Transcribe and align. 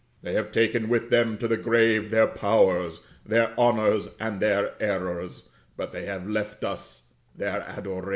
They 0.23 0.33
have 0.33 0.51
taken 0.51 0.89
with 0.89 1.11
them 1.11 1.37
to 1.37 1.47
the 1.47 1.57
grave 1.57 2.09
their 2.09 2.25
powers, 2.25 3.01
their 3.23 3.53
honors, 3.55 4.09
and 4.19 4.39
their 4.39 4.73
errors; 4.81 5.49
but 5.77 5.91
they 5.91 6.05
have 6.07 6.27
left 6.27 6.63
us 6.63 7.11
their 7.35 7.61
adoration. 7.61 8.09